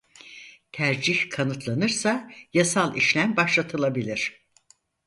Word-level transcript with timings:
Tercih 0.71 1.29
kanıtlanırsa 1.29 2.31
yasal 2.53 2.97
işlem 2.97 3.35
başlatılabilir. 3.35 4.45